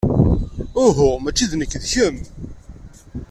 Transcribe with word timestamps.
Uhu, 0.85 1.09
maci 1.23 1.45
d 1.51 1.53
nekk, 1.55 1.73
d 1.83 1.85
kemm! 1.91 2.17